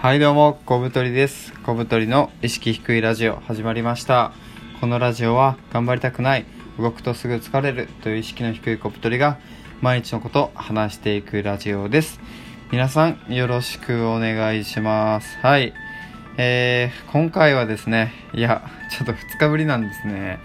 [0.00, 1.52] はいどうも、小太りです。
[1.64, 4.30] 小太りの意識低いラジオ始まりました。
[4.80, 6.46] このラジオは頑張りたくない、
[6.78, 9.40] 動くとすぐ疲れるという意識の低い小太りが
[9.80, 12.20] 毎日のこと話していくラジオです。
[12.70, 15.36] 皆さんよろしくお願いします。
[15.38, 15.74] はい。
[16.36, 18.62] えー、今回はですね、いや、
[18.96, 20.38] ちょっと2日ぶりなんですね。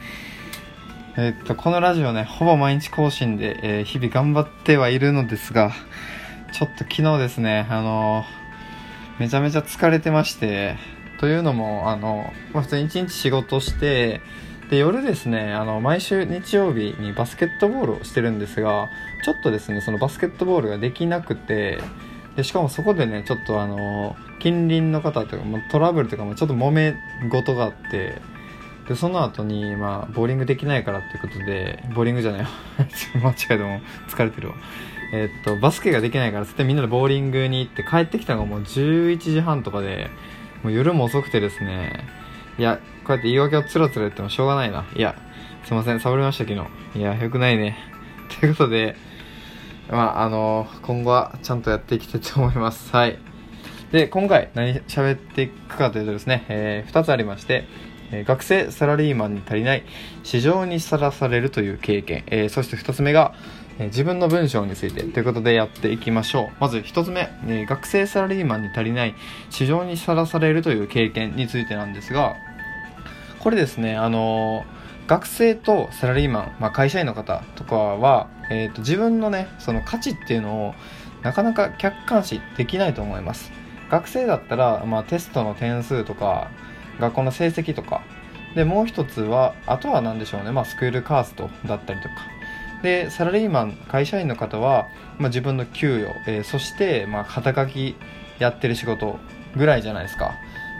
[1.16, 5.72] えっと、このラジオね、ほぼ毎日更新で、えー日々頑張ってはいるのですが、
[6.54, 8.26] ちょっと昨日ですね、あの
[9.20, 10.76] めちゃめちゃ疲れてまして、
[11.20, 14.22] というのも、あの、まあ、普通に一日仕事して、
[14.70, 18.90] で、夜ですね、あの、毎週日曜日にバスケットボールをしてるんですが、
[19.24, 21.80] ちょっとですね、そのバスケットボールができなくて、
[22.36, 26.96] で、しかもそこでね、ちょっとあの、近隣の方とか、まあトラブルとか、まあちょっと揉め
[27.30, 28.22] 事があって、
[28.88, 32.48] で、その後に、まあ、ボーリングできないからっていうことで、ボーリングじゃないよ。
[33.24, 34.56] 間違えたも疲れてるわ。
[35.16, 40.10] えっと、バスケができないから、つってみんなでボーリングに行って帰ってきたのがもう11時半とかで、
[40.64, 42.04] もう夜も遅くてですね、
[42.58, 44.86] いや、こうやって言い訳をつらつら言ってもしょうがないな。
[44.96, 45.16] いや、
[45.66, 47.00] すいません、サボりました昨日。
[47.00, 47.78] いや、よくないね。
[48.40, 48.96] ということで、
[49.92, 52.92] まあ、あの今後はちゃんとやっていきたいと思います。
[52.92, 53.20] はい。
[53.92, 57.66] で、今回何喋っていくかというとですね、え2つありまして、
[58.12, 59.84] えー学生サラリーマンに足りない
[60.24, 63.36] 市場にさらされるという経験、えーそして2つ目が、
[63.80, 66.50] え自分の文章についてということでやっていきましょう。
[66.60, 69.16] まず1つ目、え学生サラリーマンに足りない
[69.50, 72.36] 市場にさらされるという経験についてなんですが
[73.40, 74.66] これですねあの
[75.08, 80.76] 学生とサラリーマン、まあ、会社員の方とかは、えーと自分のねその価値っていうのを
[81.24, 83.52] なかなか客観視できないと思います。
[83.90, 86.50] 学生だったら、まあ、テストの点数とか
[87.00, 88.02] 学校の成績とか。
[88.56, 92.16] でもう一つはあとは何でしょうね、まあ、スクールカーストだったりとか。
[92.84, 97.96] でサラリーマン会社員の方は、まあ、自分の給与、えーそして、まあ、肩書き
[98.40, 99.18] やってる仕事
[99.56, 100.34] ぐらいじゃないですか。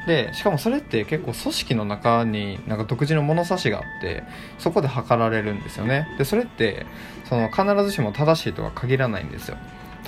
[0.06, 4.24] でしかもそれって結構組織の中になんか独自の物差しがあって
[4.60, 6.08] そこで測られるんですよね。
[6.18, 6.86] でそれって
[7.24, 9.58] その必ずしも正しいとは限らないんですよ。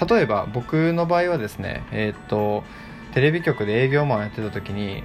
[0.09, 2.63] 例えば僕の場合はですねえーっと
[3.13, 5.01] テレビ局で営業マンやってた時に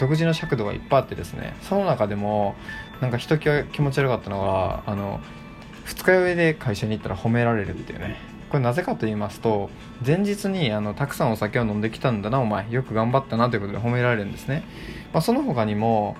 [0.00, 2.54] 独自の尺度がいっぱいあってですねその中でも
[3.02, 5.20] なんかひときわ気持ち悪かったのがあの
[5.90, 8.16] 二日酔いで会社に行ったら褒められるっていうね。
[8.48, 9.70] これなぜかと言いますと
[10.04, 14.64] 前日にあのたくさんお酒を飲んできたんだなお前よく頑張ったなということで褒められるんですね、
[15.12, 16.16] まあ、その他にも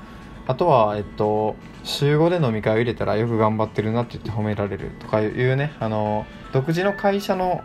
[0.47, 7.63] あとはえっと週5で飲み会を入れたらよく頑張ってるなって言って褒められるとかいうねあの独自の会社の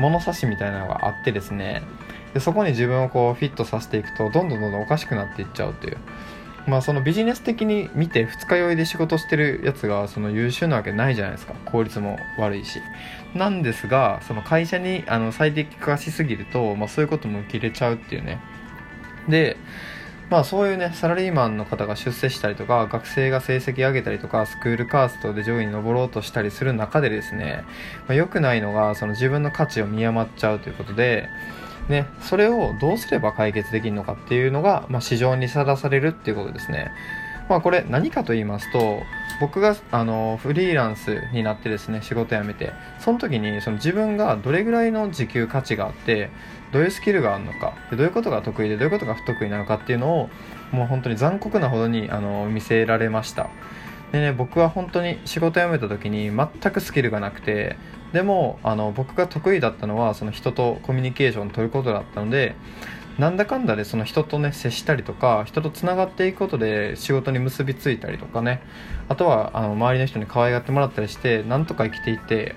[0.00, 1.82] 物差しみたいなのがあってですね。
[2.34, 5.96] でそこに自分をこうフィットさせていくとどんどんどんどんおかしくなっていっちゃうっていう
[6.68, 11.54] まあそのビジネス的に見て二日酔いで仕事してるやつがその優秀なわけないじゃないですか。
[11.64, 12.80] 効率も悪いし。
[13.34, 18.40] なんですがその会社にあの最適化しすぎると、まあ、そういうことも受け入れちゃうっていうね。
[19.28, 19.56] で
[20.30, 27.64] まあそういうねサラリーマンの方が出世したりとか学生が成績上げたりとかスクールカーストで上位に上ろうとしたりする中でですね、
[28.06, 31.28] まあ、良くないのがその自分の価値を見余っちゃうということで
[31.88, 36.92] ね、それをどうすれば解決できるのかっていうのが、まあ、市場にさらされるっていうことですね。
[37.48, 39.02] まあこれ何かと言いますと
[39.40, 46.30] 僕があのフリーランスになってですね仕事辞めてその時にその自分がどれぐらいの時給価値があって
[46.72, 50.30] どういうスキルがあるのかどういうことが得意でどういうことが不得意なのかっていうのを
[50.72, 53.48] もう本当に残酷なほどにあの見せられました。
[54.12, 57.76] でね僕は本当に仕事辞めた時に全くスキルがなくて
[58.12, 62.54] でもあの僕が得意だったのはその人とコミュニケーションを取ることだったので
[63.18, 68.62] なんだかんだでその人とね接したりとか人とつながっていくことで仕事に結びついたりとかね。
[69.08, 72.54] あとはあの周りの人に可愛がってもらったりしてなんとか生きていて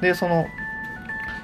[0.00, 0.46] でその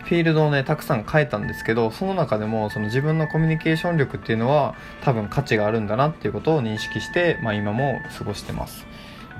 [0.05, 8.87] フィールドをねたくさん変えたんですけどその中でもその自分のコミュニケーション力っていうのは多分価値があるんだなっていうことを認識して、まあ、今も過ごしてます。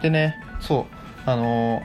[0.01, 0.87] でねそ
[1.27, 1.83] うあの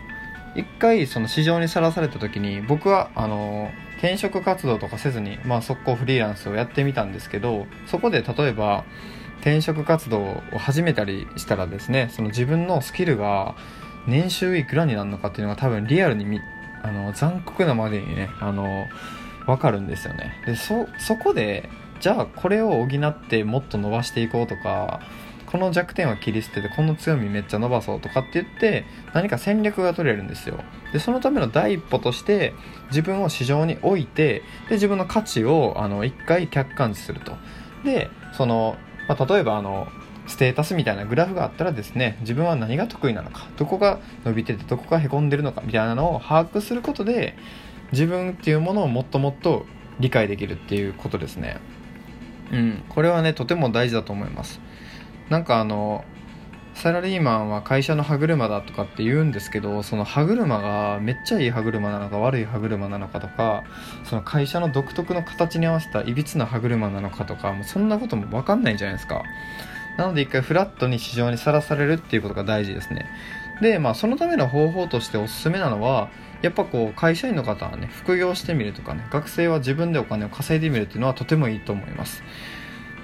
[0.56, 8.86] 一回その市場にさらされた時に僕はあの転職活動とかせずに、まあ、速攻フリーランスをやってみたんですけどそこで例えば
[9.42, 10.22] 転職活動
[10.54, 13.56] を始めたりしたらですねその自分のスキルが
[14.08, 16.40] 年収いくらになるのかっていうのが多分リアルにみ
[16.82, 18.88] あの残酷なまでにねあの
[19.46, 20.42] 分かるんですよね。
[20.46, 25.02] でそそこでじゃあこれを補ってもっと伸ばしていこうとか
[25.48, 30.60] この弱点は切り捨ててこの強みめっちゃ伸ばそうとかって言って何か戦略が取れるんですよ。
[30.92, 32.54] でそのための第一歩として
[32.90, 37.38] 自分を市場に置いてで自分の価値をあの一回客観視すると。
[37.84, 38.78] でその、
[39.08, 39.88] まあ、例えばあの
[40.28, 47.38] ステータスみたいなグラフがあったらですね自分は何が得意なのかどこが伸びててどこがへこんでるのかみたいなのを把握することで
[47.94, 49.66] 自分っていうものをもっともっと
[50.00, 51.58] 理解できるっていうことですね。
[52.52, 52.84] うん。
[52.90, 54.60] これはねとても大事だと思います
[55.30, 56.06] なんかあの
[56.78, 63.64] サラリーマンは会社の歯車だとかって言うんですけどその歯車がめっちゃいい歯車なのか悪い歯車なのかとか
[64.04, 69.24] その会社の独特の形に合わせたいびつな歯車なのかとかもうそんなことも分かんないじゃないですか。
[69.98, 73.08] なので一回フラットに市場にさらされるっていうことが大事ですね。
[73.60, 76.10] でまあそのための方法としておすすめなのは
[76.44, 82.22] やっぱこう会社員の方はね副業してみるとかね学生は自分でお金を稼いでみるっていうのはとてもいいと思います。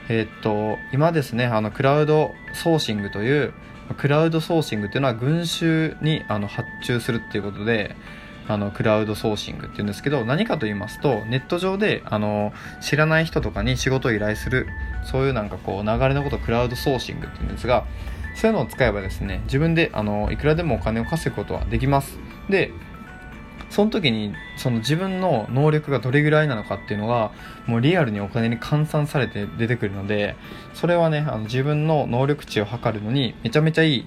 [0.10, 3.54] え、っと今ですねあのクラウドソーシングという
[3.98, 7.96] クラウドソーシングっていうのは群衆にあの発注するっていうことで
[8.48, 12.52] あのクラウドソーシングっていうんですけど何かと言いますとネット上であの
[12.82, 14.68] 知らない人とかに仕事を依頼する
[15.06, 17.86] そういうなんかこう流れのことをクラウドソーシングっていうんですが
[18.36, 22.18] そういうのを使えばですね自分であのいくらでもお金を稼ぐことはできます。
[22.50, 22.72] で
[23.74, 27.32] その時にその自分の能力がどれぐらいなのかっていうのが
[27.66, 30.36] もうリアルにお金に換算されて出てくるので
[30.76, 34.06] それはねあの自分の能力値を測るのにめちゃめちゃいい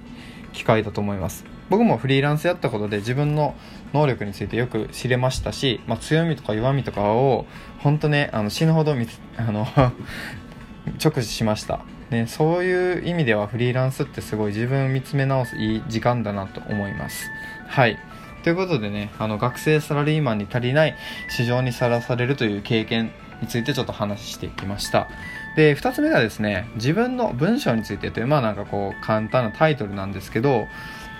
[0.52, 1.44] 機会だと思います。
[1.68, 3.56] 僕もフリーランスやったことで自分の
[3.92, 7.44] 能力についてよく知れましたし、まあ、強みとか弱みとかを
[7.78, 8.94] 本当ねあの死ぬほど
[9.36, 9.66] あの
[11.04, 11.80] 直視しました。
[12.10, 17.28] ね、そういう意味ではフリーランスってすごい自分を見つめ直すいい時間だなと思います。
[17.66, 17.98] はい。
[18.46, 20.94] ということでね、あの学生サラリーマンに足りない
[21.28, 23.10] 市場にさらされるという経験
[23.42, 25.08] についてちょっと話してきました。
[25.56, 30.68] で、2つ目がですね、自分の文章についてという、まあなんかこう簡単なタイトルなんですけど、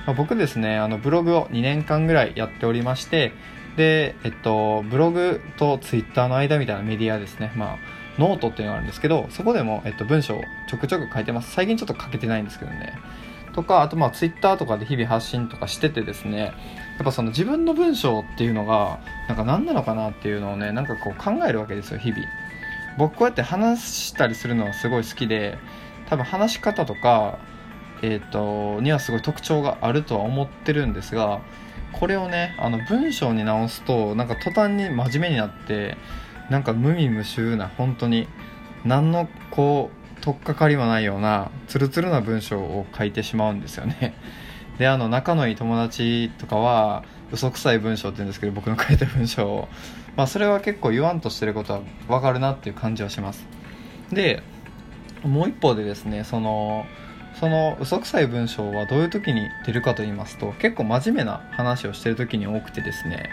[0.06, 3.32] まあ、僕ですね、あのブログを2年間ぐらいやっておりまして、
[3.76, 7.76] で、えっと、ブログとツイッターの間みたいなメディアですね、まあ、
[8.20, 11.50] ノートっていうのがあるんですけど、そこでも、えっと、文章をちょくちょく書いてます。
[11.50, 12.93] 最近ちょっと書けてないんですけどね。
[13.56, 22.22] とか、あとまあツイッターとかで日々発信とかしててですね、やっぱその自分の文章っていうのが、なんか何なのかなっていうのをね、なんかこう考えるわけですよ、日々。
[22.98, 25.58] 僕こうやって話したりするのはすごい好きで、
[26.08, 27.38] 多分話し方とか、
[28.02, 31.40] えっ、ー、と、にはすごい特徴があるとは思ってるんですが、
[31.92, 35.96] これをね、あの文章に直すと、なんか途端に真面目になって、
[36.50, 38.28] なんか無味無臭な、本当に、
[38.84, 44.12] 何のこう、取っかかりもないようなツルツルな文章を書いてしまうんですよね。
[44.76, 49.69] であの仲のいい友達とかは嘘くさい文章って言うんですけど僕の書いた文章を。
[50.17, 53.46] まあそれは結構言わんとしてることは分かるなっていう感じはします。
[54.11, 54.43] で
[55.23, 56.87] もう一方でですねその
[57.38, 63.30] その嘘くさい文章はどういう時に出るかと言いますと結構真面目な話をしてる時に多くてですね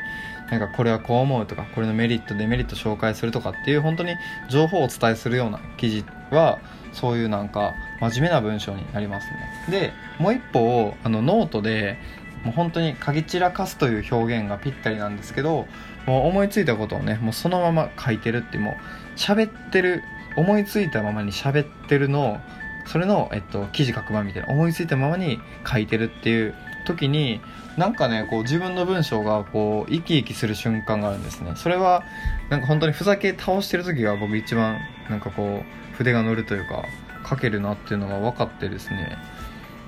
[0.51, 4.15] なんかこれはこう思うとかこれのメリットデメリット紹介するとかっていう本当に
[4.49, 6.59] 情報をお伝えするような記事は
[6.91, 9.49] そういうなんか真面目な文章になりますね。
[9.69, 11.97] でもう一方あのノートで
[12.43, 15.65] もう本当に書き散らかすという表現がぴったりなんですけど
[16.05, 20.03] もう思いついたことをねもうそのまま書いてるってもう喋ってる
[20.35, 22.37] 思いついたままに喋ってるのを
[22.85, 25.39] それの、えっと、記事書く場みたいな思いついたままに
[25.69, 26.53] 書いてるっていう
[26.85, 27.41] 時に
[27.77, 31.53] なんかねこう自分の文章がこう生き生きする瞬間があるんですね。
[31.55, 32.03] それは
[32.49, 36.83] なんか本当にふざけ倒してる時が僕一番なんかこう筆が乗るというか
[37.27, 39.17] 書けるなっていうのが分かってですね。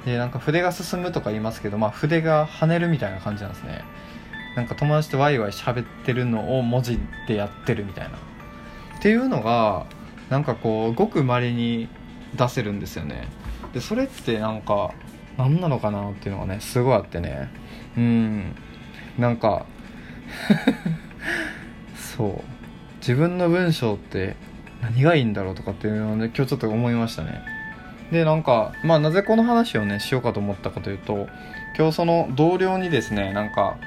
[0.06, 3.84] でなんか筆が進むとか言いますけど、まあ、筆が跳ねるみたいな感じなんですね。
[4.56, 8.18] なんか友達とワイワイ喋ってるのを文字でやってるみたいな。
[8.18, 9.86] っていうのが
[10.30, 11.90] なんかこうごくまれに
[12.36, 13.28] 出せるんですよね。
[13.74, 14.92] でそれってなんか
[15.38, 17.50] 何なのかなっていうのがねすごいあってね。
[17.98, 18.56] うん。
[19.18, 19.66] なんか
[21.96, 22.42] そう。
[23.00, 24.36] 自分の文章って
[24.82, 27.42] 何がいいんだろうとかっていうのをね今日ちょっと思いましたね。
[28.12, 31.28] でなんかまあなぜこの話をねしようかと思ったかというと
[31.78, 33.78] 今日その同僚にですねなんか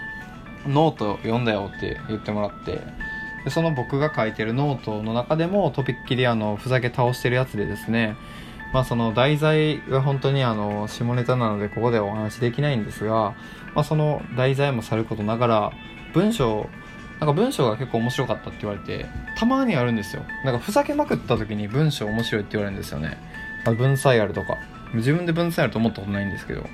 [0.67, 2.81] ノート読んだよって言ってもらって
[3.49, 8.15] でその僕が書いてるノートの中でもとびっきりあのふざけ倒してるやつでですね
[8.75, 13.35] まあその題材が本当にあの下ネタなのでここではお話できないんですが、
[13.75, 15.73] まあ、その題材もさることながら
[16.13, 16.69] 文章
[17.21, 19.07] なんか文章が結構面白かったって言われて
[19.39, 20.23] たまにあるんですよ。
[20.45, 23.19] なんかふざけまくった時に文章面白いって言われるんですよね。
[23.65, 24.59] 文才あるとか。
[24.95, 26.65] 自分で文才あると思ったことないんですけど。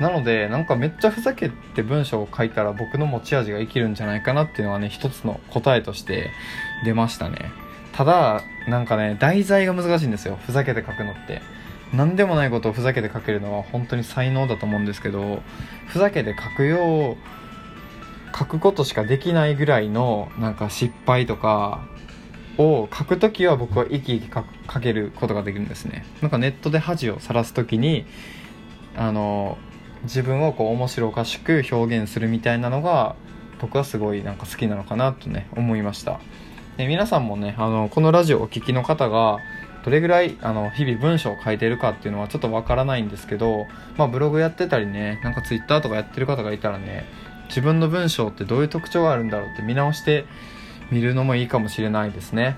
[0.00, 6.30] なのでなんかめっちゃふざけて文章を書いたら僕の持ち味が生きるんじゃないかなっていうのはね一つの答えとして
[6.84, 7.50] 出ましたね。
[7.92, 10.38] ただなんかね題材が難しいんですよ。
[10.44, 11.42] ふざけて書くのって。
[11.92, 15.42] 何でもないことをふざけて書けるのは本当に才能だと思うんですけど
[15.86, 21.86] ふざけて書くよう書くことしかできないぐらいのなんか失敗とか
[22.58, 26.04] を書くときは僕は生き生き書けることができるんですね。
[26.20, 28.06] なんかネットで恥をさらす時に
[28.96, 29.56] あの
[30.04, 33.16] 自分をこう面白おかしく表現するみたいなのが
[33.60, 36.20] 僕はすごいなんか好きなのかなとね思いました。
[36.76, 39.38] で皆さんもねあのこのラジオをお聴きの方が
[39.84, 47.04] どれぐらいあの日々文章を書いてるかっていうのはちょっとわからないんですけど、まあ、ブログやってたりねなんかツイッターとかやってる方がいたらね
[47.48, 50.24] 自分の文章ってどういう特徴があるんだろうって見直して
[50.90, 52.56] みるのもいいかもしれないですね。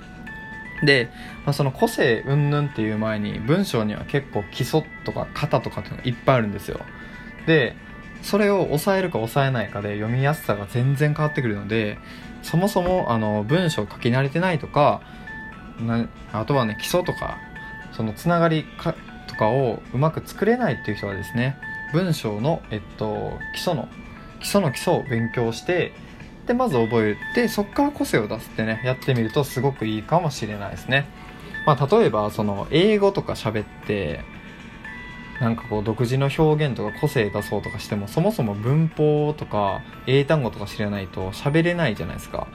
[0.84, 1.10] で、
[1.44, 6.80] まあ、その個性云々っていう前に文章には結構基礎とか型とかっていうのがいっぱいあるんですよ。
[7.46, 7.76] で
[8.22, 11.98] それを抑えるか抑えないかで読みやすさが全然変わってくるので
[12.42, 15.00] そもそもあの文章を書き慣れてないとか
[16.32, 17.38] あとはね基礎とか
[17.92, 18.94] そのつながりか
[19.26, 21.58] とかをうまく作れないっていう人はですね
[21.92, 23.88] 文章の、えっと、基礎の
[24.40, 25.92] 基礎の基礎を勉強して
[26.46, 31.06] でまず覚えてそこから個性を出すってねやってみるとすごくいいかもしれないですね、
[31.66, 34.20] まあ、例えばその英語とか喋って
[35.40, 42.48] なんかこう独自の表現とか個性出そうとかしてもそもそも文法とか英単語とか知らないと喋れないじゃないですか。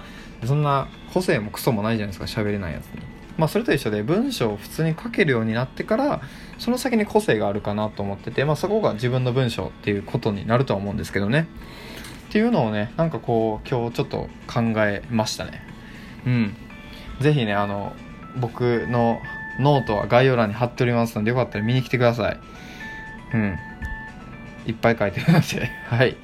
[0.45, 3.01] そんな個性もクソもないじゃないですか喋れないやつに。
[3.37, 6.21] まあそれと一緒で文章を普通に書けるようになってから
[6.57, 11.47] その先に個性があるかなと思っててまあそこが自分の文章っていうことになるとは思うんですけどね。
[12.29, 15.63] っていうのをねなんかこう今日ちょっと考えましたね。
[16.25, 16.55] うん。
[17.19, 17.93] 是非ねあの
[18.37, 19.19] 僕の
[19.59, 22.39] ノートは概要欄に貼っておりますのでよかったら見に来てください。
[23.33, 23.57] うん
[24.67, 26.15] いっぱい書いてるので はい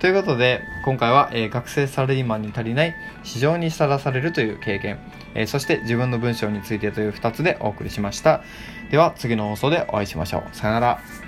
[0.00, 4.98] ということで、今回は、えー、学生サラリーマンに足りない市場にさらされるという経験、
[5.34, 8.42] えー、そして自分の文章についてという2つでお送りしました。
[8.92, 10.56] では次の放送でお会いしましょう。
[10.56, 11.27] さよなら。